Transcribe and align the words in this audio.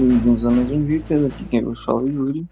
Bem-vindos 0.00 0.46
a 0.46 0.50
mais 0.50 0.70
um 0.70 0.82
aqui 1.26 1.44
quem 1.44 1.58
é 1.58 1.62
Yuri. 1.62 2.46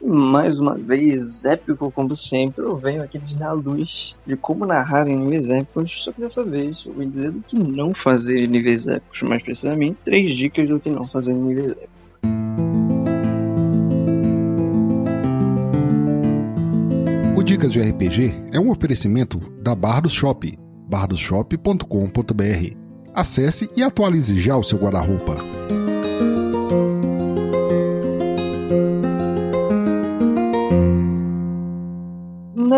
E 0.00 0.06
mais 0.06 0.58
uma 0.58 0.74
vez, 0.74 1.44
épico 1.44 1.90
como 1.90 2.16
sempre, 2.16 2.64
eu 2.64 2.78
venho 2.78 3.02
aqui 3.02 3.18
de 3.18 3.36
dar 3.36 3.52
luz 3.52 4.16
de 4.26 4.34
como 4.38 4.64
narrar 4.64 5.06
níveis 5.18 5.50
épicos, 5.50 6.02
só 6.02 6.12
que 6.12 6.22
dessa 6.22 6.42
vez 6.42 6.82
eu 6.86 6.94
vou 6.94 7.04
dizer 7.04 7.30
do 7.30 7.42
que 7.42 7.58
não 7.58 7.92
fazer 7.92 8.44
em 8.44 8.46
níveis 8.46 8.86
épicos, 8.86 9.20
mais 9.20 9.42
precisamente, 9.42 9.98
três 10.02 10.34
dicas 10.34 10.66
do 10.66 10.80
que 10.80 10.88
não 10.88 11.04
fazer 11.04 11.32
em 11.32 11.42
níveis 11.42 11.72
épicos. 11.72 11.88
O 17.36 17.42
Dicas 17.42 17.70
de 17.70 17.82
RPG 17.82 18.32
é 18.50 18.58
um 18.58 18.70
oferecimento 18.70 19.38
da 19.60 19.74
Bardos 19.74 20.14
Shop, 20.14 20.58
bardosshop.com.br. 20.88 22.76
Acesse 23.12 23.70
e 23.76 23.82
atualize 23.82 24.40
já 24.40 24.56
o 24.56 24.62
seu 24.62 24.78
guarda-roupa. 24.78 25.83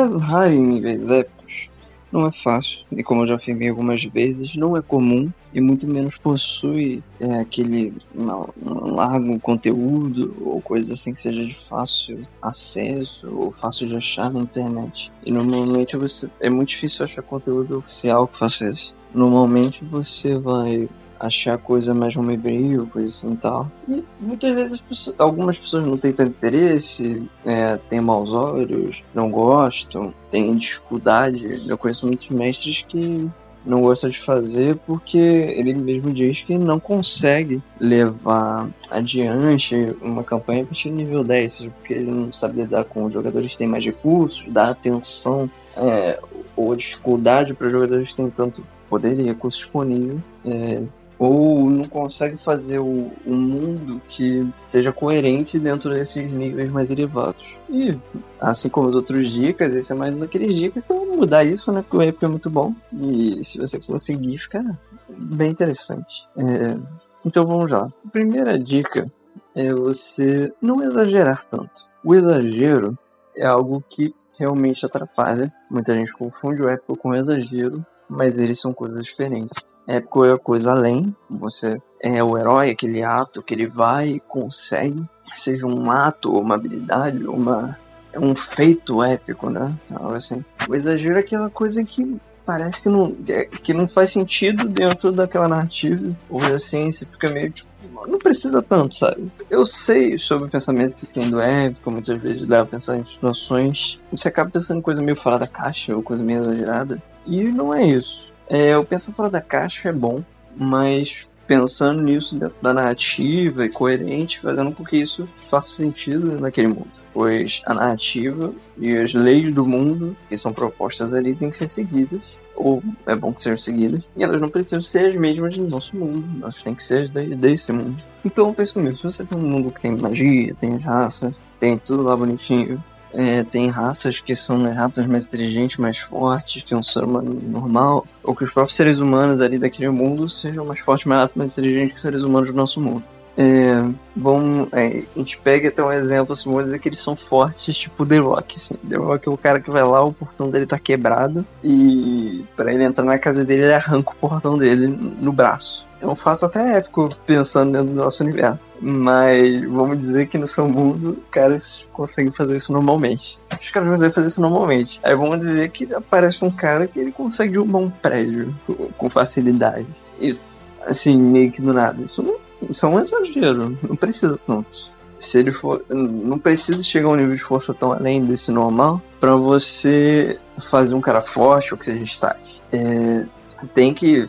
Narrar 0.08 0.52
em 0.52 0.60
níveis 0.60 1.10
épicos 1.10 1.68
não 2.12 2.26
é 2.26 2.32
fácil, 2.32 2.84
e 2.92 3.02
como 3.02 3.22
eu 3.22 3.26
já 3.26 3.34
afirmei 3.34 3.68
algumas 3.68 4.02
vezes, 4.04 4.54
não 4.56 4.76
é 4.76 4.80
comum 4.80 5.30
e 5.52 5.60
muito 5.60 5.86
menos 5.86 6.16
possui 6.16 7.02
é, 7.20 7.40
aquele 7.40 7.92
não, 8.14 8.48
um 8.62 8.94
largo 8.94 9.38
conteúdo 9.40 10.34
ou 10.40 10.60
coisa 10.60 10.92
assim 10.92 11.12
que 11.12 11.20
seja 11.20 11.44
de 11.44 11.54
fácil 11.54 12.20
acesso 12.40 13.28
ou 13.34 13.50
fácil 13.50 13.88
de 13.88 13.96
achar 13.96 14.30
na 14.30 14.40
internet. 14.40 15.10
E 15.24 15.30
normalmente 15.30 15.96
você, 15.96 16.30
é 16.40 16.48
muito 16.48 16.70
difícil 16.70 17.04
achar 17.04 17.22
conteúdo 17.22 17.78
oficial 17.78 18.28
que 18.28 18.38
faça 18.38 18.70
isso. 18.70 18.94
Normalmente 19.14 19.84
você 19.84 20.36
vai 20.38 20.88
achar 21.18 21.58
coisa 21.58 21.94
mais 21.94 22.16
homebrew, 22.16 22.86
coisa 22.86 23.08
assim 23.08 23.32
e 23.32 23.36
tal. 23.36 23.70
E 23.88 24.04
muitas 24.20 24.54
vezes 24.54 25.14
algumas 25.18 25.58
pessoas 25.58 25.86
não 25.86 25.96
têm 25.96 26.12
tanto 26.12 26.30
interesse, 26.30 27.22
é, 27.44 27.76
têm 27.88 28.00
maus 28.00 28.32
olhos, 28.32 29.02
não 29.14 29.30
gostam, 29.30 30.12
têm 30.30 30.54
dificuldade. 30.56 31.68
Eu 31.68 31.78
conheço 31.78 32.06
muitos 32.06 32.28
mestres 32.28 32.82
que 32.82 33.28
não 33.66 33.82
gosta 33.82 34.08
de 34.08 34.18
fazer 34.20 34.76
porque 34.86 35.18
ele 35.18 35.74
mesmo 35.74 36.12
diz 36.12 36.40
que 36.42 36.56
não 36.56 36.78
consegue 36.78 37.60
levar 37.80 38.68
adiante 38.90 39.74
uma 40.00 40.22
campanha 40.22 40.62
a 40.62 40.66
partir 40.66 40.88
do 40.88 40.94
nível 40.94 41.24
10, 41.24 41.52
seja 41.52 41.70
porque 41.70 41.94
ele 41.94 42.10
não 42.10 42.30
sabe 42.30 42.62
lidar 42.62 42.84
com 42.84 43.04
os 43.04 43.12
jogadores 43.12 43.52
que 43.52 43.58
têm 43.58 43.66
mais 43.66 43.84
recursos, 43.84 44.46
dar 44.48 44.70
atenção 44.70 45.50
é, 45.76 46.20
ou 46.54 46.74
dificuldade 46.76 47.52
para 47.54 47.66
os 47.66 47.72
jogadores 47.72 48.10
que 48.10 48.14
têm 48.14 48.30
tanto 48.30 48.64
poder 48.88 49.18
e 49.18 49.24
recurso 49.24 49.58
disponível. 49.58 50.20
É, 50.44 50.82
ou 51.18 51.70
não 51.70 51.84
consegue 51.84 52.36
fazer 52.36 52.78
o, 52.78 53.10
um 53.26 53.36
mundo 53.36 54.00
que 54.08 54.46
seja 54.64 54.92
coerente 54.92 55.58
dentro 55.58 55.90
desses 55.90 56.30
níveis 56.30 56.70
mais 56.70 56.90
elevados. 56.90 57.56
E, 57.70 57.98
assim 58.40 58.68
como 58.68 58.88
as 58.88 58.94
outras 58.94 59.28
dicas, 59.30 59.74
esse 59.74 59.92
é 59.92 59.94
mais 59.94 60.14
um 60.14 60.20
daqueles 60.20 60.54
dicas 60.54 60.84
que 60.84 60.92
vão 60.92 61.16
mudar 61.16 61.44
isso, 61.44 61.72
né? 61.72 61.82
Porque 61.82 61.96
o 61.96 62.00
rap 62.00 62.22
é 62.22 62.28
muito 62.28 62.50
bom. 62.50 62.74
E 62.92 63.42
se 63.42 63.58
você 63.58 63.80
conseguir, 63.80 64.36
fica 64.38 64.62
bem 65.08 65.50
interessante. 65.50 66.26
É, 66.36 66.76
então 67.24 67.46
vamos 67.46 67.70
lá. 67.70 67.90
A 68.04 68.10
primeira 68.10 68.58
dica 68.58 69.10
é 69.54 69.72
você 69.72 70.52
não 70.60 70.82
exagerar 70.82 71.44
tanto. 71.44 71.86
O 72.04 72.14
exagero 72.14 72.96
é 73.34 73.46
algo 73.46 73.82
que 73.88 74.14
realmente 74.38 74.84
atrapalha. 74.84 75.52
Muita 75.70 75.94
gente 75.94 76.12
confunde 76.12 76.62
o 76.62 76.68
épico 76.68 76.96
com 76.96 77.08
o 77.08 77.16
exagero, 77.16 77.84
mas 78.08 78.38
eles 78.38 78.60
são 78.60 78.72
coisas 78.72 79.04
diferentes. 79.04 79.64
É 79.86 79.98
a 79.98 80.38
coisa 80.38 80.72
além, 80.72 81.14
você 81.30 81.80
é 82.02 82.22
o 82.22 82.36
herói, 82.36 82.70
aquele 82.70 83.02
ato 83.02 83.42
que 83.42 83.54
ele 83.54 83.66
vai 83.66 84.08
e 84.08 84.20
consegue, 84.20 85.04
seja 85.34 85.66
um 85.66 85.90
ato, 85.90 86.36
uma 86.36 86.56
habilidade, 86.56 87.26
uma, 87.26 87.78
um 88.16 88.34
feito 88.34 89.02
épico, 89.02 89.48
né? 89.48 89.72
Algo 89.90 90.14
assim. 90.14 90.44
O 90.68 90.74
exagero 90.74 91.16
é 91.16 91.20
aquela 91.20 91.48
coisa 91.48 91.84
que 91.84 92.18
parece 92.44 92.82
que 92.82 92.88
não, 92.88 93.14
que 93.62 93.74
não 93.74 93.88
faz 93.88 94.12
sentido 94.12 94.68
dentro 94.68 95.10
daquela 95.10 95.48
narrativa, 95.48 96.16
ou 96.30 96.40
assim, 96.44 96.90
você 96.90 97.04
fica 97.04 97.28
meio 97.28 97.50
tipo, 97.50 97.68
não 98.06 98.18
precisa 98.18 98.62
tanto, 98.62 98.94
sabe? 98.94 99.30
Eu 99.50 99.66
sei 99.66 100.16
sobre 100.18 100.46
o 100.46 100.50
pensamento 100.50 100.96
que 100.96 101.06
tem 101.06 101.28
do 101.28 101.40
épico, 101.40 101.90
muitas 101.90 102.22
vezes 102.22 102.46
leva 102.46 102.62
a 102.62 102.66
pensar 102.66 102.96
em 102.96 103.06
situações, 103.06 104.00
você 104.12 104.28
acaba 104.28 104.50
pensando 104.50 104.78
em 104.78 104.82
coisa 104.82 105.02
meio 105.02 105.16
fora 105.16 105.38
da 105.38 105.46
caixa, 105.46 105.94
ou 105.94 106.02
coisa 106.02 106.22
meio 106.22 106.38
exagerada, 106.38 107.02
e 107.26 107.44
não 107.44 107.74
é 107.74 107.84
isso. 107.84 108.32
É, 108.48 108.76
o 108.76 108.84
pensar 108.84 109.12
fora 109.12 109.30
da 109.30 109.40
caixa 109.40 109.88
é 109.88 109.92
bom, 109.92 110.22
mas 110.56 111.26
pensando 111.46 112.02
nisso 112.02 112.36
dentro 112.36 112.56
da 112.60 112.72
narrativa 112.72 113.64
e 113.64 113.68
coerente, 113.68 114.40
fazendo 114.40 114.72
com 114.72 114.84
que 114.84 114.96
isso 114.96 115.28
faça 115.48 115.70
sentido 115.70 116.40
naquele 116.40 116.68
mundo. 116.68 116.90
Pois 117.12 117.62
a 117.64 117.72
narrativa 117.72 118.52
e 118.76 118.94
as 118.96 119.14
leis 119.14 119.54
do 119.54 119.64
mundo 119.64 120.16
que 120.28 120.36
são 120.36 120.52
propostas 120.52 121.14
ali 121.14 121.34
têm 121.34 121.50
que 121.50 121.56
ser 121.56 121.68
seguidas, 121.68 122.20
ou 122.54 122.82
é 123.06 123.14
bom 123.14 123.32
que 123.32 123.42
sejam 123.42 123.58
seguidas, 123.58 124.02
e 124.16 124.24
elas 124.24 124.40
não 124.40 124.48
precisam 124.48 124.80
ser 124.80 125.10
as 125.10 125.16
mesmas 125.16 125.56
do 125.56 125.68
nosso 125.68 125.96
mundo, 125.96 126.26
elas 126.42 126.62
têm 126.62 126.74
que 126.74 126.82
ser 126.82 127.08
desse 127.08 127.72
mundo. 127.72 128.02
Então 128.24 128.52
pensa 128.52 128.72
comigo, 128.72 128.96
se 128.96 129.02
você 129.02 129.24
tem 129.24 129.38
um 129.38 129.46
mundo 129.46 129.70
que 129.70 129.80
tem 129.80 129.96
magia, 129.96 130.54
tem 130.54 130.76
raça, 130.78 131.34
tem 131.60 131.78
tudo 131.78 132.02
lá 132.02 132.16
bonitinho, 132.16 132.82
é, 133.12 133.42
tem 133.44 133.68
raças 133.68 134.20
que 134.20 134.34
são 134.34 134.58
mais 134.58 134.76
rápidas, 134.76 135.06
mais 135.06 135.24
inteligentes, 135.24 135.76
mais 135.76 135.98
fortes 135.98 136.62
que 136.62 136.74
um 136.74 136.82
ser 136.82 137.04
humano 137.04 137.40
normal, 137.42 138.06
ou 138.22 138.34
que 138.34 138.44
os 138.44 138.52
próprios 138.52 138.76
seres 138.76 138.98
humanos 138.98 139.40
ali 139.40 139.58
daquele 139.58 139.90
mundo 139.90 140.28
sejam 140.28 140.64
mais 140.64 140.80
fortes, 140.80 141.06
mais 141.06 141.22
rápidos, 141.22 141.38
mais 141.38 141.52
inteligentes 141.52 141.92
que 141.92 141.96
os 141.96 142.02
seres 142.02 142.22
humanos 142.22 142.50
do 142.50 142.56
nosso 142.56 142.80
mundo. 142.80 143.04
É, 143.38 143.82
vamos, 144.16 144.72
é, 144.72 145.02
a 145.14 145.18
gente 145.18 145.36
pega 145.38 145.68
até 145.68 145.82
um 145.82 145.92
exemplo, 145.92 146.32
assim, 146.32 146.48
vamos 146.48 146.64
dizer 146.64 146.78
que 146.78 146.88
eles 146.88 147.00
são 147.00 147.14
fortes, 147.14 147.76
tipo 147.76 148.06
The 148.06 148.18
Rock, 148.18 148.56
assim. 148.56 148.76
The 148.76 148.96
Rock 148.96 149.28
é 149.28 149.30
o 149.30 149.36
cara 149.36 149.60
que 149.60 149.70
vai 149.70 149.82
lá, 149.82 150.02
o 150.02 150.12
portão 150.12 150.50
dele 150.50 150.66
tá 150.66 150.78
quebrado, 150.78 151.44
e 151.62 152.44
para 152.56 152.72
ele 152.72 152.84
entrar 152.84 153.04
na 153.04 153.18
casa 153.18 153.44
dele, 153.44 153.64
ele 153.64 153.74
arranca 153.74 154.10
o 154.10 154.16
portão 154.16 154.56
dele 154.56 154.86
no 154.86 155.32
braço. 155.32 155.86
É 156.00 156.06
um 156.06 156.14
fato 156.14 156.44
até 156.44 156.76
épico 156.76 157.08
pensando 157.26 157.72
dentro 157.72 157.88
do 157.88 157.94
nosso 157.94 158.22
universo. 158.22 158.70
Mas 158.80 159.64
vamos 159.64 159.98
dizer 159.98 160.26
que 160.26 160.36
no 160.36 160.46
seu 160.46 160.68
mundo, 160.68 161.22
caras 161.30 161.86
conseguem 161.92 162.30
fazer 162.30 162.56
isso 162.56 162.70
normalmente. 162.70 163.38
Os 163.58 163.70
caras 163.70 163.90
conseguem 163.90 164.12
fazer 164.12 164.26
isso 164.26 164.40
normalmente. 164.40 165.00
Aí 165.02 165.14
vamos 165.14 165.38
dizer 165.38 165.70
que 165.70 165.92
aparece 165.94 166.44
um 166.44 166.50
cara 166.50 166.86
que 166.86 166.98
ele 166.98 167.12
consegue 167.12 167.52
derrubar 167.52 167.78
um 167.78 167.90
prédio 167.90 168.54
com 168.98 169.08
facilidade. 169.08 169.86
Isso, 170.20 170.52
assim, 170.86 171.16
meio 171.16 171.50
que 171.50 171.62
do 171.62 171.72
nada. 171.72 172.02
Isso 172.02 172.22
não 172.22 172.45
é 172.60 172.86
um 172.86 173.00
exagero, 173.00 173.78
não 173.82 173.96
precisa 173.96 174.38
tanto. 174.46 174.94
Se 175.18 175.38
ele 175.38 175.52
for. 175.52 175.84
Não 175.88 176.38
precisa 176.38 176.82
chegar 176.82 177.08
a 177.08 177.12
um 177.12 177.16
nível 177.16 177.34
de 177.34 177.42
força 177.42 177.72
tão 177.72 177.90
além 177.92 178.24
desse 178.24 178.50
normal 178.52 179.00
para 179.18 179.34
você 179.34 180.38
fazer 180.58 180.94
um 180.94 181.00
cara 181.00 181.22
forte 181.22 181.72
ou 181.72 181.78
que 181.78 181.86
seja 181.86 182.04
destaque. 182.04 182.60
É, 182.70 183.24
tem 183.72 183.94
que. 183.94 184.28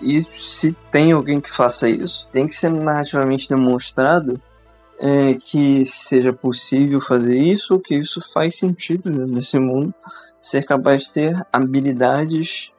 E 0.00 0.22
se 0.22 0.72
tem 0.90 1.12
alguém 1.12 1.40
que 1.40 1.50
faça 1.50 1.90
isso, 1.90 2.26
tem 2.32 2.46
que 2.46 2.54
ser 2.54 2.70
narrativamente 2.70 3.48
demonstrado 3.48 4.40
é, 4.98 5.34
que 5.34 5.84
seja 5.84 6.32
possível 6.32 7.00
fazer 7.00 7.36
isso, 7.36 7.74
ou 7.74 7.80
que 7.80 7.94
isso 7.94 8.20
faz 8.32 8.56
sentido 8.56 9.10
nesse 9.10 9.58
mundo, 9.58 9.94
ser 10.40 10.64
capaz 10.64 11.04
de 11.04 11.12
ter 11.12 11.46
habilidades 11.52 12.70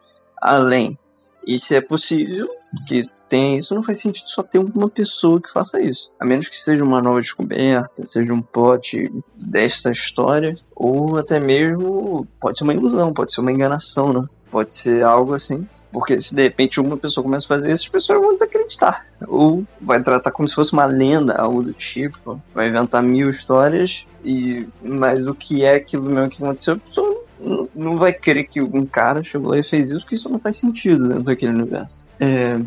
além. 0.41 0.97
E 1.45 1.59
se 1.59 1.75
é 1.75 1.81
possível, 1.81 2.49
que 2.87 3.09
tem 3.29 3.59
isso, 3.59 3.75
não 3.75 3.83
faz 3.83 4.01
sentido 4.01 4.27
só 4.27 4.41
ter 4.41 4.57
uma 4.57 4.89
pessoa 4.89 5.39
que 5.39 5.51
faça 5.51 5.79
isso. 5.81 6.11
A 6.19 6.25
menos 6.25 6.47
que 6.47 6.57
seja 6.57 6.83
uma 6.83 7.01
nova 7.01 7.21
descoberta, 7.21 8.05
seja 8.05 8.33
um 8.33 8.41
plot 8.41 9.11
desta 9.35 9.91
história, 9.91 10.55
ou 10.75 11.17
até 11.17 11.39
mesmo 11.39 12.27
pode 12.39 12.57
ser 12.57 12.63
uma 12.63 12.73
ilusão, 12.73 13.13
pode 13.13 13.33
ser 13.33 13.41
uma 13.41 13.51
enganação, 13.51 14.11
né? 14.11 14.25
Pode 14.51 14.73
ser 14.73 15.03
algo 15.03 15.35
assim. 15.35 15.67
Porque 15.91 16.21
se 16.21 16.35
de 16.35 16.43
repente 16.43 16.79
uma 16.79 16.97
pessoa 16.97 17.23
começa 17.23 17.45
a 17.45 17.49
fazer 17.49 17.71
isso, 17.71 17.83
as 17.83 17.89
pessoas 17.89 18.21
vão 18.21 18.33
desacreditar. 18.33 19.07
Ou 19.27 19.63
vai 19.81 20.01
tratar 20.01 20.31
como 20.31 20.47
se 20.47 20.53
fosse 20.53 20.73
uma 20.73 20.85
lenda, 20.85 21.35
algo 21.35 21.63
do 21.63 21.73
tipo. 21.73 22.41
Vai 22.53 22.69
inventar 22.69 23.01
mil 23.01 23.29
histórias, 23.29 24.05
e 24.23 24.67
mas 24.81 25.25
o 25.25 25.33
que 25.33 25.63
é 25.63 25.75
aquilo 25.75 26.03
mesmo 26.03 26.29
que 26.29 26.43
aconteceu, 26.43 26.75
a 26.75 26.77
pessoa 26.77 27.23
não 27.75 27.97
vai 27.97 28.13
querer 28.13 28.43
que 28.43 28.61
um 28.61 28.85
cara 28.85 29.23
chegou 29.23 29.51
lá 29.51 29.57
e 29.57 29.63
fez 29.63 29.89
isso, 29.89 30.01
porque 30.01 30.15
isso 30.15 30.29
não 30.29 30.39
faz 30.39 30.57
sentido 30.57 31.07
dentro 31.07 31.23
daquele 31.23 31.53
universo. 31.53 31.99
É, 32.19 32.59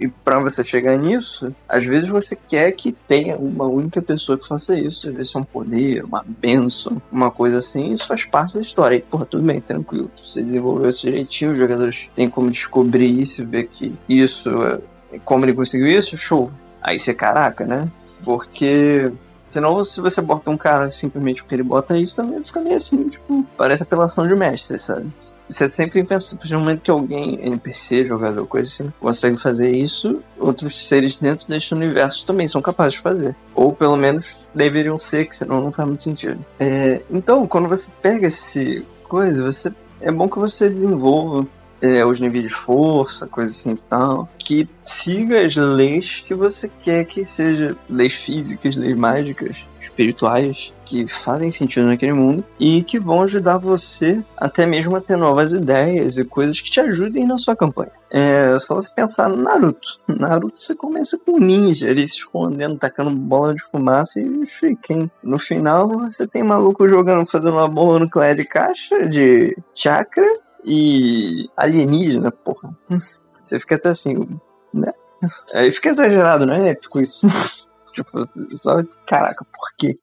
e 0.00 0.08
para 0.08 0.38
você 0.40 0.64
chegar 0.64 0.96
nisso, 0.96 1.54
às 1.68 1.84
vezes 1.84 2.08
você 2.08 2.34
quer 2.34 2.72
que 2.72 2.90
tenha 2.90 3.36
uma 3.36 3.66
única 3.66 4.00
pessoa 4.00 4.38
que 4.38 4.48
faça 4.48 4.74
isso. 4.74 5.06
Às 5.10 5.14
vezes 5.14 5.34
é 5.34 5.38
um 5.38 5.44
poder, 5.44 6.02
uma 6.04 6.24
benção, 6.26 7.00
uma 7.12 7.30
coisa 7.30 7.58
assim. 7.58 7.92
Isso 7.92 8.06
faz 8.06 8.24
parte 8.24 8.54
da 8.54 8.62
história. 8.62 8.96
E, 8.96 9.02
porra, 9.02 9.26
tudo 9.26 9.42
bem, 9.42 9.60
tranquilo. 9.60 10.10
Você 10.16 10.42
desenvolveu 10.42 10.88
isso 10.88 11.02
direitinho, 11.02 11.52
os 11.52 11.58
jogadores 11.58 12.08
têm 12.16 12.30
como 12.30 12.50
descobrir 12.50 13.20
isso, 13.20 13.46
ver 13.46 13.64
que 13.68 13.94
isso, 14.08 14.50
é, 15.12 15.18
como 15.22 15.44
ele 15.44 15.52
conseguiu 15.52 15.88
isso, 15.88 16.16
show. 16.16 16.50
Aí 16.80 16.98
você, 16.98 17.12
caraca, 17.12 17.66
né? 17.66 17.86
Porque 18.24 19.12
Senão, 19.46 19.82
se 19.82 20.00
você 20.00 20.22
bota 20.22 20.48
um 20.48 20.56
cara 20.56 20.92
simplesmente 20.92 21.42
porque 21.42 21.56
ele 21.56 21.64
bota 21.64 21.98
isso, 21.98 22.14
também 22.14 22.42
fica 22.44 22.60
meio 22.60 22.76
assim, 22.76 23.08
tipo, 23.08 23.44
parece 23.56 23.82
apelação 23.82 24.24
de 24.24 24.36
mestre, 24.36 24.78
sabe? 24.78 25.12
Você 25.50 25.68
sempre 25.68 26.02
pensa, 26.04 26.38
no 26.50 26.58
momento 26.60 26.82
que 26.82 26.90
alguém, 26.90 27.40
NPC, 27.42 28.04
jogador, 28.04 28.46
coisa 28.46 28.68
assim, 28.68 28.92
consegue 29.00 29.36
fazer 29.36 29.74
isso, 29.74 30.22
outros 30.38 30.86
seres 30.86 31.16
dentro 31.16 31.48
deste 31.48 31.74
universo 31.74 32.24
também 32.24 32.46
são 32.46 32.62
capazes 32.62 32.94
de 32.94 33.00
fazer. 33.00 33.34
Ou 33.54 33.72
pelo 33.72 33.96
menos 33.96 34.46
deveriam 34.54 34.98
ser, 34.98 35.26
que 35.26 35.34
senão 35.36 35.60
não 35.60 35.72
faz 35.72 35.88
muito 35.88 36.02
sentido. 36.02 36.44
É, 36.58 37.02
então, 37.10 37.46
quando 37.46 37.68
você 37.68 37.92
pega 38.00 38.28
esse 38.28 38.86
coisa, 39.08 39.42
você 39.42 39.72
é 40.00 40.10
bom 40.10 40.28
que 40.28 40.38
você 40.38 40.70
desenvolva 40.70 41.46
é, 41.80 42.04
os 42.04 42.20
níveis 42.20 42.44
de 42.44 42.50
força, 42.50 43.26
coisa 43.26 43.50
assim 43.50 43.72
e 43.72 43.76
tal, 43.76 44.28
que 44.38 44.68
siga 44.82 45.44
as 45.44 45.56
leis 45.56 46.22
que 46.26 46.34
você 46.34 46.70
quer 46.82 47.04
que 47.04 47.24
seja 47.24 47.76
leis 47.88 48.14
físicas, 48.14 48.76
leis 48.76 48.96
mágicas, 48.96 49.66
espirituais, 49.80 50.72
que 50.84 51.06
fazem 51.06 51.50
sentido 51.50 51.86
naquele 51.86 52.12
mundo 52.12 52.44
e 52.58 52.82
que 52.82 52.98
vão 52.98 53.22
ajudar 53.22 53.58
você 53.58 54.22
até 54.36 54.66
mesmo 54.66 54.96
a 54.96 55.00
ter 55.00 55.16
novas 55.16 55.52
ideias 55.52 56.18
e 56.18 56.24
coisas 56.24 56.60
que 56.60 56.70
te 56.70 56.80
ajudem 56.80 57.26
na 57.26 57.38
sua 57.38 57.56
campanha. 57.56 57.92
É 58.10 58.58
só 58.58 58.74
você 58.74 58.92
pensar 58.92 59.28
no 59.28 59.36
Naruto. 59.36 60.00
Naruto 60.08 60.60
você 60.60 60.74
começa 60.74 61.16
com 61.18 61.38
ninja 61.38 61.88
ali 61.88 62.08
se 62.08 62.16
escondendo, 62.16 62.76
tacando 62.76 63.10
bola 63.10 63.54
de 63.54 63.62
fumaça 63.70 64.20
e 64.20 64.46
fiquem. 64.46 65.10
No 65.22 65.38
final 65.38 65.88
você 65.88 66.26
tem 66.26 66.42
maluco 66.42 66.88
jogando, 66.88 67.24
fazendo 67.24 67.52
uma 67.52 67.68
bomba 67.68 68.00
nuclear 68.00 68.34
de 68.34 68.44
caixa, 68.44 69.06
de 69.08 69.56
chakra 69.74 70.26
e 70.64 71.48
alienígena, 71.56 72.30
porra. 72.30 72.76
Você 73.40 73.58
fica 73.58 73.76
até 73.76 73.88
assim, 73.88 74.26
né? 74.72 74.92
Aí 75.52 75.70
fica 75.70 75.90
exagerado, 75.90 76.46
não 76.46 76.54
é 76.54 76.70
épico 76.70 77.00
isso? 77.00 77.26
tipo, 77.92 78.24
só, 78.56 78.82
caraca, 79.06 79.44
por 79.44 79.76
quê? 79.78 79.98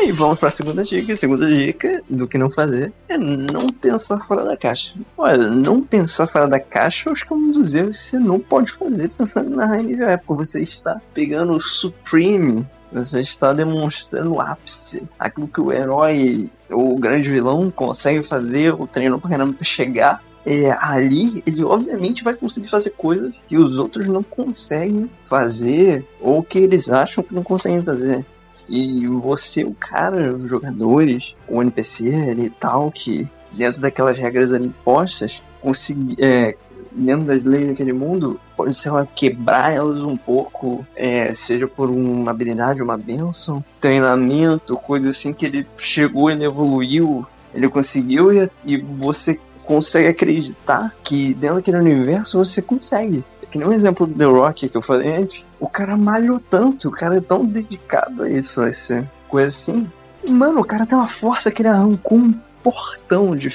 Aí 0.00 0.12
vamos 0.12 0.38
para 0.38 0.48
a 0.48 0.52
segunda 0.52 0.82
dica. 0.82 1.12
A 1.12 1.16
segunda 1.16 1.46
dica 1.46 2.02
do 2.08 2.26
que 2.26 2.38
não 2.38 2.50
fazer 2.50 2.90
é 3.06 3.18
não 3.18 3.68
pensar 3.68 4.18
fora 4.20 4.44
da 4.44 4.56
caixa. 4.56 4.94
Olha, 5.16 5.48
não 5.48 5.82
pensar 5.82 6.26
fora 6.26 6.48
da 6.48 6.58
caixa 6.58 7.10
acho 7.10 7.26
que 7.26 7.32
é 7.32 7.36
um 7.36 7.52
dos 7.52 7.74
erros 7.74 7.98
que 7.98 8.04
você 8.04 8.18
não 8.18 8.40
pode 8.40 8.72
fazer 8.72 9.10
pensando 9.10 9.50
na 9.50 9.76
nível 9.76 10.08
época. 10.08 10.46
Você 10.46 10.62
está 10.62 10.98
pegando 11.12 11.52
o 11.52 11.60
Supreme 11.60 12.66
você 12.92 13.20
está 13.20 13.52
demonstrando 13.52 14.34
o 14.34 14.40
ápice. 14.40 15.08
Aquilo 15.18 15.48
que 15.48 15.60
o 15.60 15.72
herói, 15.72 16.50
ou 16.70 16.94
o 16.94 16.98
grande 16.98 17.30
vilão, 17.30 17.70
consegue 17.70 18.22
fazer, 18.22 18.74
o 18.74 18.86
treino 18.86 19.20
treinando 19.20 19.54
para 19.54 19.64
chegar. 19.64 20.22
É, 20.44 20.70
ali 20.80 21.42
ele 21.46 21.62
obviamente 21.62 22.24
vai 22.24 22.32
conseguir 22.32 22.68
fazer 22.68 22.90
coisas 22.90 23.34
que 23.46 23.58
os 23.58 23.78
outros 23.78 24.06
não 24.06 24.22
conseguem 24.22 25.10
fazer 25.24 26.02
ou 26.18 26.42
que 26.42 26.58
eles 26.58 26.90
acham 26.90 27.22
que 27.22 27.34
não 27.34 27.42
conseguem 27.42 27.82
fazer. 27.82 28.24
E 28.66 29.06
você, 29.06 29.64
o 29.64 29.74
cara, 29.74 30.34
os 30.34 30.48
jogadores, 30.48 31.34
o 31.46 31.60
NPC 31.60 32.08
e 32.38 32.50
tal, 32.50 32.90
que 32.90 33.28
dentro 33.52 33.80
daquelas 33.80 34.16
regras 34.16 34.52
ali 34.52 34.66
impostas, 34.66 35.42
conseguir, 35.60 36.16
é, 36.22 36.56
dentro 36.92 37.26
das 37.26 37.44
leis 37.44 37.68
daquele 37.68 37.92
mundo, 37.92 38.40
pode, 38.60 38.76
sei 38.76 38.92
lá, 38.92 39.06
quebrar 39.06 39.72
elas 39.72 40.02
um 40.02 40.16
pouco, 40.16 40.86
é, 40.94 41.32
seja 41.32 41.66
por 41.66 41.90
uma 41.90 42.30
habilidade, 42.30 42.82
uma 42.82 42.96
benção, 42.96 43.64
treinamento, 43.80 44.76
coisa 44.76 45.10
assim 45.10 45.32
que 45.32 45.46
ele 45.46 45.66
chegou, 45.78 46.30
ele 46.30 46.44
evoluiu, 46.44 47.26
ele 47.54 47.68
conseguiu 47.70 48.30
e, 48.32 48.50
e 48.64 48.76
você 48.76 49.40
consegue 49.64 50.08
acreditar 50.08 50.94
que 51.02 51.32
dentro 51.32 51.56
daquele 51.56 51.78
universo 51.78 52.38
você 52.38 52.60
consegue. 52.60 53.24
Que 53.50 53.58
nem 53.58 53.66
o 53.66 53.72
exemplo 53.72 54.06
do 54.06 54.14
The 54.14 54.24
Rock 54.26 54.68
que 54.68 54.76
eu 54.76 54.82
falei 54.82 55.12
antes, 55.12 55.44
o 55.58 55.66
cara 55.66 55.96
malhou 55.96 56.38
tanto, 56.38 56.88
o 56.88 56.92
cara 56.92 57.16
é 57.16 57.20
tão 57.20 57.44
dedicado 57.44 58.24
a 58.24 58.30
isso, 58.30 58.62
a 58.62 58.68
essa 58.68 59.10
coisa 59.26 59.48
assim. 59.48 59.88
Mano, 60.28 60.60
o 60.60 60.64
cara 60.64 60.86
tem 60.86 60.96
uma 60.96 61.08
força 61.08 61.50
que 61.50 61.62
ele 61.62 61.68
arrancou 61.68 62.18
um 62.18 62.34
portão 62.62 63.34
de. 63.34 63.48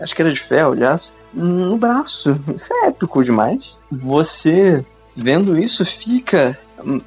Acho 0.00 0.14
que 0.14 0.22
era 0.22 0.32
de 0.32 0.40
ferro, 0.40 0.72
aliás 0.72 1.16
no 1.34 1.76
braço. 1.76 2.38
Isso 2.54 2.72
é 2.74 2.86
épico 2.88 3.22
demais. 3.22 3.76
Você 3.90 4.84
vendo 5.16 5.58
isso 5.58 5.84
fica 5.84 6.58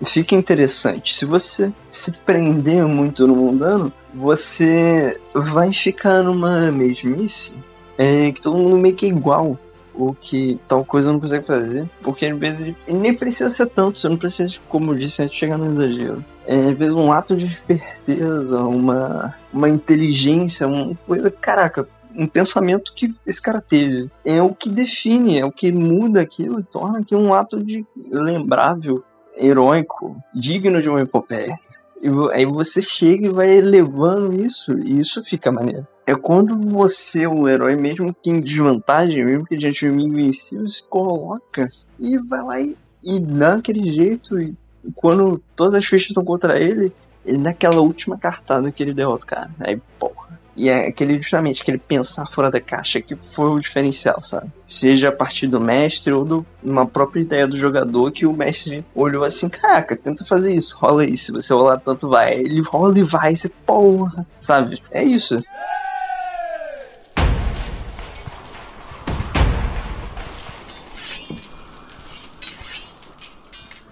fica 0.03 0.35
interessante. 0.35 1.13
Se 1.13 1.25
você 1.25 1.71
se 1.91 2.12
prender 2.19 2.85
muito 2.88 3.27
no 3.27 3.35
mundano, 3.35 3.91
você 4.13 5.19
vai 5.33 5.71
ficar 5.71 6.24
numa 6.24 6.71
mesmice 6.71 7.56
é, 7.97 8.31
que 8.31 8.41
todo 8.41 8.57
mundo 8.57 8.77
meio 8.77 8.95
que 8.95 9.06
é 9.06 9.09
igual. 9.09 9.57
Ou 9.94 10.13
que 10.13 10.59
tal 10.68 10.85
coisa 10.85 11.12
não 11.12 11.19
consegue 11.19 11.45
fazer. 11.45 11.89
Porque 12.03 12.27
às 12.27 12.38
vezes 12.38 12.75
nem 12.88 13.15
precisa 13.15 13.50
ser 13.50 13.65
tanto, 13.65 13.97
você 13.97 14.07
não 14.07 14.15
precisa, 14.15 14.56
como 14.69 14.91
eu 14.91 14.95
disse 14.95 15.24
antes, 15.24 15.35
chegar 15.35 15.57
no 15.57 15.71
exagero. 15.71 16.24
É, 16.45 16.56
às 16.56 16.77
vezes 16.77 16.94
um 16.94 17.12
ato 17.12 17.35
de 17.35 17.45
esperteza, 17.45 18.59
uma, 18.59 19.33
uma 19.51 19.68
inteligência, 19.68 20.68
uma 20.68 20.95
coisa. 21.06 21.31
Caraca, 21.31 21.89
um 22.17 22.27
pensamento 22.27 22.93
que 22.95 23.13
esse 23.25 23.39
cara 23.39 23.61
teve. 23.61 24.09
É 24.25 24.41
o 24.41 24.53
que 24.53 24.69
define, 24.69 25.37
é 25.37 25.45
o 25.45 25.51
que 25.51 25.71
muda 25.71 26.21
aquilo 26.21 26.63
torna 26.63 26.99
aquilo 26.99 27.21
um 27.21 27.33
ato 27.33 27.63
de 27.63 27.85
lembrável, 28.09 29.03
heróico, 29.37 30.17
digno 30.33 30.81
de 30.81 30.89
uma 30.89 31.01
epopeia. 31.01 31.55
E 32.01 32.09
aí 32.33 32.45
você 32.45 32.81
chega 32.81 33.27
e 33.27 33.31
vai 33.31 33.55
elevando 33.55 34.33
isso, 34.33 34.77
e 34.79 34.99
isso 34.99 35.23
fica 35.23 35.51
maneiro. 35.51 35.87
É 36.05 36.15
quando 36.15 36.57
você, 36.71 37.27
o 37.27 37.47
herói, 37.47 37.75
mesmo 37.75 38.13
que 38.13 38.31
em 38.31 38.41
desvantagem, 38.41 39.23
mesmo 39.23 39.45
que 39.45 39.57
diante 39.57 39.81
de 39.81 39.89
um 39.89 39.99
invencível, 39.99 40.67
se 40.67 40.87
coloca 40.87 41.67
e 41.99 42.17
vai 42.17 42.43
lá 42.43 42.61
e, 42.61 42.77
e 43.03 43.19
dá 43.19 43.55
aquele 43.55 43.91
jeito. 43.91 44.39
E 44.39 44.55
quando 44.95 45.41
todas 45.55 45.75
as 45.75 45.85
fichas 45.85 46.09
estão 46.09 46.23
contra 46.23 46.59
ele, 46.59 46.91
ele 47.25 47.39
dá 47.39 47.49
aquela 47.49 47.81
última 47.81 48.17
cartada 48.17 48.71
que 48.71 48.81
ele 48.81 48.93
derrota 48.93 49.23
o 49.23 49.27
cara. 49.27 49.51
Aí, 49.59 49.79
porra 49.99 50.37
e 50.57 50.69
é 50.69 50.88
aquele 50.88 51.21
justamente 51.21 51.62
aquele 51.62 51.77
pensar 51.77 52.25
fora 52.31 52.50
da 52.50 52.59
caixa 52.59 53.00
que 53.00 53.15
foi 53.15 53.48
o 53.48 53.59
diferencial, 53.59 54.24
sabe? 54.24 54.51
Seja 54.65 55.09
a 55.09 55.12
partir 55.12 55.45
do 55.45 55.62
mestre 55.62 56.12
ou 56.12 56.25
de 56.25 56.45
uma 56.63 56.86
própria 56.86 57.21
ideia 57.21 57.48
do 57.48 57.56
jogador 57.56 58.12
que 58.12 58.25
o 58.25 58.33
mestre 58.33 58.83
olhou 58.95 59.24
assim, 59.24 59.48
caraca, 59.48 59.95
tenta 59.95 60.25
fazer 60.25 60.56
isso, 60.56 60.75
rola 60.75 61.06
isso, 61.06 61.25
se 61.25 61.31
você 61.31 61.54
rolar 61.54 61.77
tanto 61.77 62.09
vai. 62.09 62.33
Ele 62.33 62.62
rola 62.62 62.98
e 62.98 63.04
vai, 63.04 63.36
você 63.36 63.50
porra, 63.65 64.25
sabe? 64.39 64.81
É 64.92 65.04
isso. 65.04 65.42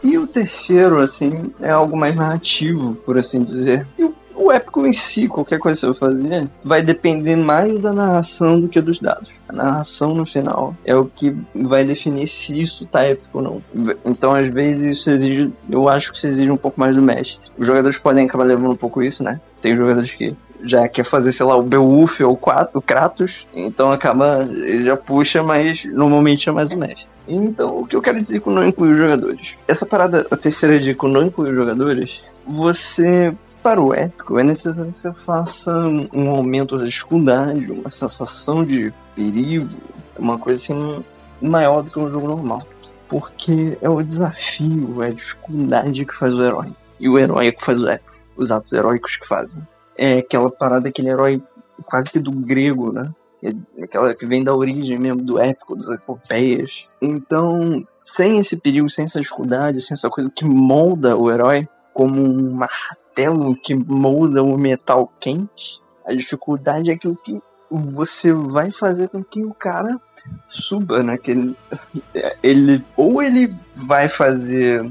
E 0.03 0.17
o 0.17 0.27
terceiro, 0.27 1.01
assim, 1.01 1.51
é 1.59 1.71
algo 1.71 1.97
mais 1.97 2.15
narrativo, 2.15 2.93
por 2.93 3.17
assim 3.17 3.43
dizer. 3.43 3.87
E 3.97 4.03
o 4.03 4.15
o 4.45 4.51
épico 4.51 4.85
em 4.85 4.93
si, 4.93 5.27
qualquer 5.27 5.59
coisa 5.59 5.79
que 5.79 5.87
você 5.87 5.93
for 5.99 6.11
fazer, 6.11 6.49
vai 6.63 6.81
depender 6.81 7.35
mais 7.35 7.81
da 7.81 7.91
narração 7.91 8.59
do 8.59 8.67
que 8.67 8.79
dos 8.79 8.99
dados. 8.99 9.33
A 9.47 9.53
narração 9.53 10.13
no 10.13 10.25
final 10.25 10.75
é 10.85 10.95
o 10.95 11.05
que 11.05 11.35
vai 11.55 11.83
definir 11.83 12.27
se 12.27 12.59
isso 12.59 12.85
tá 12.85 13.03
épico 13.03 13.39
ou 13.39 13.41
não. 13.41 13.95
Então, 14.05 14.33
às 14.33 14.47
vezes, 14.47 14.99
isso 14.99 15.09
exige. 15.09 15.51
Eu 15.69 15.89
acho 15.89 16.11
que 16.11 16.17
isso 16.17 16.27
exige 16.27 16.51
um 16.51 16.57
pouco 16.57 16.79
mais 16.79 16.95
do 16.95 17.01
mestre. 17.01 17.51
Os 17.57 17.65
jogadores 17.65 17.97
podem 17.97 18.25
acabar 18.25 18.43
levando 18.43 18.71
um 18.71 18.77
pouco 18.77 19.01
isso, 19.01 19.23
né? 19.23 19.39
Tem 19.61 19.75
jogadores 19.75 20.11
que 20.11 20.35
já 20.63 20.87
quer 20.87 21.03
fazer, 21.03 21.31
sei 21.31 21.45
lá, 21.45 21.55
o 21.55 21.61
Beowulf 21.61 22.21
ou 22.21 22.39
o 22.73 22.81
Kratos, 22.81 23.45
então 23.53 23.91
acaba, 23.91 24.47
ele 24.49 24.85
já 24.85 24.97
puxa, 24.97 25.43
mas 25.43 25.85
normalmente 25.85 26.49
é 26.49 26.51
mais 26.51 26.71
o 26.71 26.77
mestre. 26.77 27.13
Então, 27.27 27.79
o 27.81 27.85
que 27.85 27.95
eu 27.95 28.01
quero 28.01 28.19
dizer 28.19 28.39
com 28.39 28.49
não 28.49 28.65
incluir 28.65 28.91
os 28.91 28.97
jogadores? 28.97 29.55
Essa 29.67 29.85
parada, 29.85 30.25
a 30.31 30.37
terceira 30.37 30.79
dica 30.79 31.07
não 31.07 31.23
incluir 31.23 31.51
os 31.51 31.55
jogadores, 31.55 32.23
você 32.47 33.33
para 33.65 33.81
o 33.81 33.95
épico, 33.95 34.37
é 34.37 34.43
necessário 34.43 34.93
que 34.93 35.01
você 35.01 35.11
faça 35.11 35.75
um 36.13 36.29
aumento 36.29 36.77
da 36.77 36.85
dificuldade, 36.85 37.71
uma 37.71 37.89
sensação 37.89 38.63
de 38.63 38.93
perigo, 39.15 39.75
uma 40.19 40.37
coisa 40.37 40.61
assim 40.61 41.03
maior 41.41 41.81
do 41.81 41.89
que 41.89 41.97
um 41.97 42.11
jogo 42.11 42.27
normal. 42.27 42.61
Porque 43.09 43.75
é 43.81 43.89
o 43.89 44.03
desafio, 44.03 45.01
é 45.01 45.07
a 45.07 45.11
dificuldade 45.11 46.05
que 46.05 46.13
faz 46.13 46.31
o 46.35 46.45
herói. 46.45 46.71
E 46.99 47.09
o 47.09 47.17
herói 47.17 47.47
é 47.47 47.51
que 47.51 47.65
faz 47.65 47.79
o 47.79 47.89
épico, 47.89 48.13
os 48.37 48.51
atos 48.51 48.71
heróicos 48.71 49.17
que 49.17 49.27
fazem. 49.27 49.67
É 49.97 50.19
aquela 50.19 50.51
parada, 50.51 50.87
aquele 50.87 51.09
herói 51.09 51.41
quase 51.85 52.11
que 52.11 52.19
do 52.19 52.31
grego, 52.31 52.91
né? 52.91 53.11
É 53.41 53.83
aquela 53.83 54.13
que 54.13 54.27
vem 54.27 54.43
da 54.43 54.53
origem 54.55 54.99
mesmo 54.99 55.23
do 55.23 55.39
épico, 55.39 55.75
das 55.75 55.89
epopeias. 55.89 56.87
Então, 57.01 57.83
sem 57.99 58.37
esse 58.37 58.57
perigo, 58.57 58.91
sem 58.91 59.05
essa 59.05 59.19
dificuldade, 59.19 59.81
sem 59.81 59.95
essa 59.95 60.07
coisa 60.07 60.29
que 60.29 60.45
molda 60.45 61.17
o 61.17 61.31
herói 61.31 61.67
como 61.95 62.21
um 62.21 62.53
martelo 62.53 63.04
martelo 63.15 63.55
que 63.55 63.73
molda 63.73 64.43
o 64.43 64.57
metal 64.57 65.11
quente. 65.19 65.81
A 66.05 66.13
dificuldade 66.13 66.91
é 66.91 66.93
aquilo 66.93 67.15
que 67.15 67.41
você 67.71 68.33
vai 68.33 68.69
fazer 68.69 69.09
com 69.09 69.23
que 69.23 69.43
o 69.43 69.53
cara 69.53 69.99
suba, 70.47 71.01
né? 71.01 71.17
Que 71.17 71.55
ele, 72.43 72.83
ou 72.95 73.23
ele 73.23 73.55
vai 73.73 74.09
fazer 74.09 74.85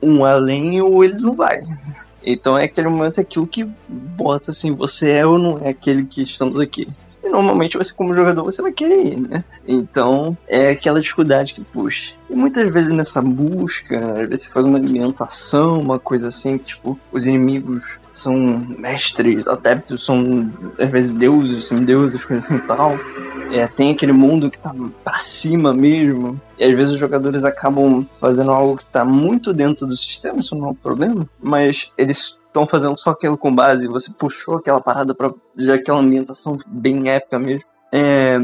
um 0.00 0.24
além 0.24 0.80
ou 0.80 1.04
ele 1.04 1.20
não 1.20 1.34
vai. 1.34 1.62
Então 2.22 2.56
é 2.56 2.64
aquele 2.64 2.88
momento 2.88 3.20
aquilo 3.20 3.46
que 3.46 3.68
bota 3.88 4.52
assim, 4.52 4.74
você 4.74 5.10
é 5.10 5.26
ou 5.26 5.38
não 5.38 5.58
é 5.58 5.70
aquele 5.70 6.06
que 6.06 6.22
estamos 6.22 6.58
aqui. 6.58 6.88
Normalmente 7.34 7.76
você 7.76 7.92
como 7.92 8.14
jogador 8.14 8.44
você 8.44 8.62
vai 8.62 8.70
querer 8.70 9.06
ir, 9.06 9.20
né? 9.20 9.42
Então 9.66 10.38
é 10.46 10.70
aquela 10.70 11.00
dificuldade 11.00 11.52
que 11.52 11.62
puxa. 11.62 12.14
E 12.30 12.34
muitas 12.34 12.70
vezes 12.70 12.92
nessa 12.92 13.20
busca, 13.20 13.98
às 14.22 14.28
vezes 14.28 14.44
você 14.44 14.52
faz 14.52 14.64
uma 14.64 14.78
alimentação, 14.78 15.80
uma 15.80 15.98
coisa 15.98 16.28
assim, 16.28 16.56
tipo, 16.58 16.96
os 17.10 17.26
inimigos 17.26 17.98
são 18.08 18.64
mestres, 18.78 19.48
adeptos, 19.48 20.04
são 20.04 20.48
às 20.78 20.88
vezes 20.92 21.12
deuses, 21.12 21.64
semideuses, 21.64 22.24
coisas 22.24 22.44
assim 22.44 22.56
e 22.56 22.66
tal. 22.68 22.96
É, 23.52 23.66
tem 23.66 23.92
aquele 23.92 24.12
mundo 24.12 24.50
que 24.50 24.58
tá 24.58 24.74
pra 25.02 25.18
cima 25.18 25.72
mesmo. 25.72 26.40
E 26.58 26.64
às 26.64 26.74
vezes 26.74 26.94
os 26.94 26.98
jogadores 26.98 27.44
acabam 27.44 28.06
fazendo 28.18 28.50
algo 28.50 28.76
que 28.76 28.86
tá 28.86 29.04
muito 29.04 29.52
dentro 29.52 29.86
do 29.86 29.96
sistema, 29.96 30.38
isso 30.38 30.56
não 30.56 30.68
é 30.68 30.70
um 30.70 30.74
problema. 30.74 31.28
Mas 31.40 31.92
eles 31.96 32.40
estão 32.46 32.66
fazendo 32.66 32.96
só 32.98 33.10
aquilo 33.10 33.36
com 33.36 33.54
base. 33.54 33.88
Você 33.88 34.12
puxou 34.12 34.56
aquela 34.56 34.80
parada 34.80 35.14
pra 35.14 35.32
já 35.56 35.74
aquela 35.74 36.00
ambientação 36.00 36.58
bem 36.66 37.08
épica 37.08 37.38
mesmo. 37.38 37.64
É, 37.92 38.40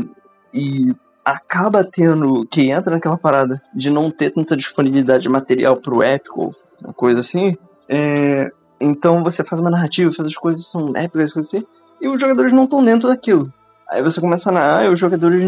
e 0.52 0.94
acaba 1.24 1.84
tendo 1.84 2.46
que 2.46 2.70
entra 2.70 2.92
naquela 2.92 3.18
parada 3.18 3.62
de 3.74 3.90
não 3.90 4.10
ter 4.10 4.30
tanta 4.30 4.56
disponibilidade 4.56 5.22
de 5.22 5.28
material 5.28 5.76
pro 5.76 6.02
épico, 6.02 6.50
uma 6.82 6.92
coisa 6.92 7.20
assim. 7.20 7.56
É, 7.88 8.50
então 8.80 9.22
você 9.22 9.44
faz 9.44 9.60
uma 9.60 9.70
narrativa, 9.70 10.12
faz 10.12 10.26
as 10.26 10.36
coisas 10.36 10.66
são 10.66 10.96
épicas, 10.96 11.32
coisas 11.32 11.54
assim, 11.54 11.66
e 12.00 12.08
os 12.08 12.20
jogadores 12.20 12.52
não 12.52 12.64
estão 12.64 12.84
dentro 12.84 13.08
daquilo. 13.08 13.52
Aí 13.90 14.02
você 14.02 14.20
começa 14.20 14.52
na 14.52 14.82
ah, 14.82 14.90
os 14.90 15.00
jogadores, 15.00 15.42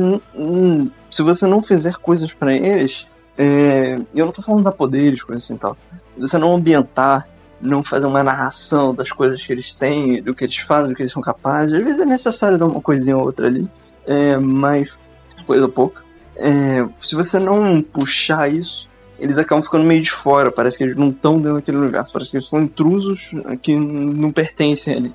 se 1.09 1.23
você 1.23 1.47
não 1.47 1.63
fizer 1.63 1.95
coisas 1.95 2.33
para 2.33 2.53
eles, 2.53 3.07
é, 3.39 3.97
eu 4.13 4.27
não 4.27 4.33
tô 4.33 4.43
falando 4.43 4.65
da 4.65 4.73
poderes, 4.73 5.23
coisas 5.23 5.45
assim 5.45 5.57
tal. 5.57 5.77
Você 6.19 6.37
não 6.39 6.53
ambientar, 6.53 7.29
não 7.61 7.85
fazer 7.85 8.07
uma 8.07 8.25
narração 8.25 8.93
das 8.93 9.13
coisas 9.13 9.41
que 9.47 9.53
eles 9.53 9.73
têm, 9.73 10.21
do 10.21 10.35
que 10.35 10.45
eles 10.45 10.57
fazem, 10.57 10.91
do 10.91 10.97
que 10.97 11.03
eles 11.03 11.13
são 11.13 11.23
capazes. 11.23 11.73
Às 11.73 11.85
vezes 11.85 12.01
é 12.01 12.05
necessário 12.05 12.59
dar 12.59 12.67
uma 12.67 12.81
coisinha 12.81 13.17
ou 13.17 13.25
outra 13.25 13.47
ali, 13.47 13.71
é, 14.05 14.37
mas 14.37 15.01
coisa 15.47 15.69
pouca. 15.69 16.03
É, 16.35 16.85
se 17.01 17.15
você 17.15 17.39
não 17.39 17.81
puxar 17.81 18.53
isso, 18.53 18.89
eles 19.21 19.39
acabam 19.39 19.63
ficando 19.63 19.85
meio 19.85 20.03
de 20.03 20.11
fora. 20.11 20.51
Parece 20.51 20.77
que 20.77 20.83
eles 20.83 20.97
não 20.97 21.11
estão 21.11 21.37
dentro 21.37 21.55
daquele 21.55 21.77
lugar. 21.77 22.03
Parece 22.13 22.33
que 22.33 22.39
eles 22.39 22.49
são 22.49 22.61
intrusos 22.61 23.31
que 23.63 23.77
não 23.77 24.33
pertencem 24.33 24.97
ali. 24.97 25.15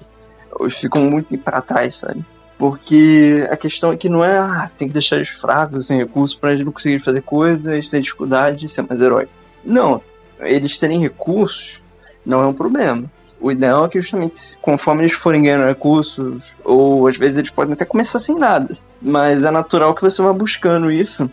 Eles 0.61 0.79
ficam 0.79 1.01
muito 1.03 1.37
para 1.37 1.61
trás, 1.61 1.95
sabe? 1.95 2.23
Porque 2.57 3.47
a 3.51 3.55
questão 3.55 3.91
é 3.91 3.97
que 3.97 4.09
não 4.09 4.23
é, 4.23 4.37
ah, 4.37 4.69
tem 4.75 4.87
que 4.87 4.93
deixar 4.93 5.17
eles 5.17 5.29
fracos, 5.29 5.87
sem 5.87 5.99
recursos, 5.99 6.35
para 6.35 6.53
eles 6.53 6.65
não 6.65 6.71
conseguirem 6.71 7.03
fazer 7.03 7.21
coisas, 7.21 7.89
têm 7.89 8.01
dificuldade 8.01 8.57
de 8.57 8.69
ser 8.69 8.81
mais 8.81 8.99
herói. 8.99 9.27
Não, 9.63 10.01
eles 10.39 10.77
terem 10.77 10.99
recursos 10.99 11.79
não 12.25 12.41
é 12.41 12.47
um 12.47 12.53
problema. 12.53 13.05
O 13.39 13.51
ideal 13.51 13.85
é 13.85 13.89
que 13.89 13.99
justamente 13.99 14.57
conforme 14.61 15.03
eles 15.03 15.13
forem 15.13 15.43
ganhando 15.43 15.67
recursos, 15.67 16.51
ou 16.63 17.07
às 17.07 17.17
vezes 17.17 17.37
eles 17.37 17.51
podem 17.51 17.73
até 17.73 17.85
começar 17.85 18.19
sem 18.19 18.35
nada, 18.35 18.75
mas 18.99 19.43
é 19.43 19.51
natural 19.51 19.93
que 19.93 20.01
você 20.01 20.21
vá 20.21 20.33
buscando 20.33 20.91
isso. 20.91 21.29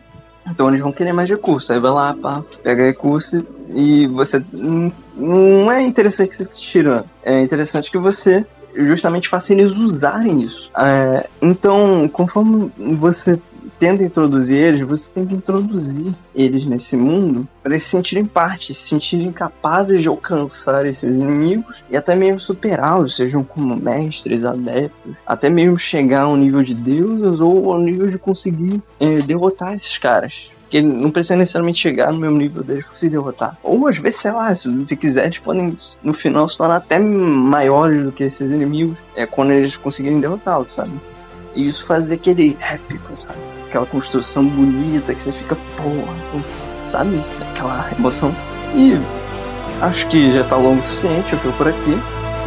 Então 0.47 0.69
eles 0.69 0.81
vão 0.81 0.93
querer 0.93 1.15
mais 1.15 1.29
recursos. 1.29 1.71
Aí 1.71 1.81
vai 1.81 1.91
lá, 1.91 2.15
pá, 2.15 2.45
pega 2.63 2.85
recurso 2.85 3.47
e 3.71 4.07
você. 4.09 4.45
Não 4.53 5.73
é 5.73 5.83
interessante 5.83 6.29
que 6.29 6.37
você 6.37 6.45
tirando. 6.45 7.09
É 7.23 7.41
interessante 7.41 7.91
que 7.91 7.97
você 7.97 8.45
justamente 8.77 9.29
faça 9.29 9.53
eles 9.53 9.71
usarem 9.73 10.43
isso. 10.43 10.71
É, 10.77 11.29
então, 11.41 12.09
conforme 12.09 12.73
você 12.99 13.39
tenta 13.79 14.05
introduzir 14.05 14.59
eles, 14.59 14.81
você 14.81 15.11
tem 15.11 15.27
que 15.27 15.35
introduzir 15.35 16.15
eles 16.35 16.67
nesse 16.67 16.97
mundo 16.97 17.47
para 17.63 17.73
eles 17.73 17.83
se 17.83 17.91
sentirem 17.91 18.25
parte, 18.25 18.75
se 18.75 18.89
sentirem 18.89 19.33
capazes 19.33 20.03
de 20.03 20.09
alcançar 20.09 20.87
esses 20.87 21.17
inimigos 21.17 21.85
e 21.91 21.97
até 21.97 22.15
mesmo 22.15 22.41
superá-los, 22.41 23.17
sejam 23.17 23.43
como 23.43 23.77
mestres, 23.77 24.45
adeptos, 24.45 25.15
até 25.27 25.49
mesmo 25.49 25.79
chegar 25.79 26.23
ao 26.23 26.37
nível 26.37 26.63
de 26.63 26.75
deuses 26.75 27.41
ou 27.41 27.73
ao 27.73 27.81
nível 27.81 28.09
de 28.09 28.19
conseguir 28.19 28.83
é, 29.01 29.19
derrotar 29.19 29.75
esses 29.75 29.99
caras. 29.99 30.51
Porque 30.75 30.83
não 30.83 31.09
precisa 31.09 31.37
necessariamente 31.37 31.79
chegar 31.79 32.13
no 32.13 32.19
mesmo 32.19 32.37
nível 32.37 32.65
deles 32.65 32.83
pra 32.83 32.91
conseguir 32.91 33.11
derrotar. 33.13 33.57
Ou 33.63 33.87
às 33.87 33.97
vezes, 33.97 34.19
sei 34.19 34.33
lá, 34.33 34.53
se, 34.53 34.69
se 34.85 34.97
quiser, 34.97 35.27
eles 35.27 35.39
podem 35.39 35.77
no 36.03 36.13
final 36.13 36.49
se 36.49 36.59
tornar 36.59 36.77
até 36.77 36.99
maiores 36.99 38.03
do 38.03 38.11
que 38.11 38.25
esses 38.25 38.51
inimigos 38.51 38.99
é, 39.15 39.25
quando 39.25 39.53
eles 39.53 39.77
conseguirem 39.77 40.19
derrotá-los, 40.19 40.75
sabe? 40.75 40.91
E 41.55 41.69
isso 41.69 41.87
fazer 41.87 42.15
aquele 42.15 42.57
épico, 42.61 43.15
sabe? 43.15 43.39
Aquela 43.69 43.87
construção 43.87 44.45
bonita 44.49 45.15
que 45.15 45.23
você 45.23 45.31
fica, 45.31 45.57
porra, 45.77 46.43
sabe? 46.89 47.23
Aquela 47.53 47.89
emoção. 47.97 48.35
E 48.75 48.99
acho 49.81 50.09
que 50.09 50.33
já 50.33 50.43
tá 50.43 50.57
longo 50.57 50.81
o 50.81 50.83
suficiente, 50.83 51.35
eu 51.35 51.39
fico 51.39 51.57
por 51.57 51.69
aqui. 51.69 51.97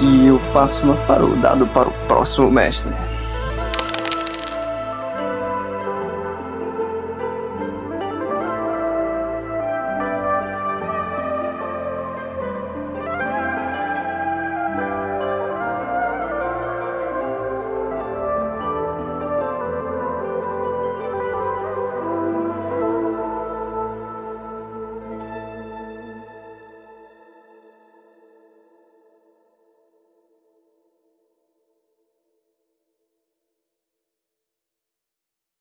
E 0.01 0.27
eu 0.27 0.41
passo 0.51 0.83
uma 0.83 0.97
para 1.05 1.23
o 1.23 1.33
dado 1.37 1.65
para 1.67 1.87
o 1.87 1.93
próximo 2.09 2.51
mestre. 2.51 2.93